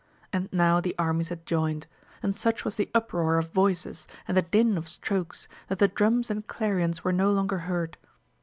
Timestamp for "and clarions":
6.31-7.03